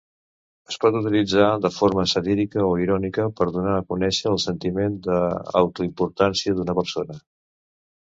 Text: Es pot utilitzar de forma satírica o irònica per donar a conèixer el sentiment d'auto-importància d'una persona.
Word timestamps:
Es 0.71 0.75
pot 0.83 0.95
utilitzar 0.99 1.49
de 1.65 1.69
forma 1.73 2.05
satírica 2.13 2.63
o 2.67 2.71
irònica 2.83 3.25
per 3.39 3.47
donar 3.57 3.75
a 3.81 3.83
conèixer 3.93 4.31
el 4.31 4.39
sentiment 4.45 4.95
d'auto-importància 5.09 6.57
d'una 6.61 6.77
persona. 6.81 7.19